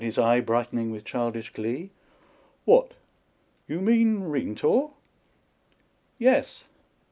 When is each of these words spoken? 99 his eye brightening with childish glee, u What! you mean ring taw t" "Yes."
99 0.01 0.07
his 0.11 0.17
eye 0.17 0.39
brightening 0.41 0.89
with 0.89 1.05
childish 1.05 1.53
glee, 1.53 1.77
u 1.81 1.89
What! 2.65 2.95
you 3.67 3.79
mean 3.81 4.23
ring 4.23 4.55
taw 4.55 4.87
t" 4.87 4.93
"Yes." 6.17 6.63